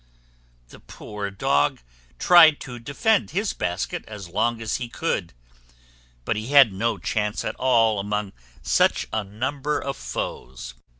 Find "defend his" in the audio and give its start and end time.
2.79-3.53